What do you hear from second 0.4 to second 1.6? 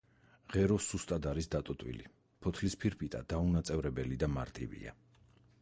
ღერო სუსტად არის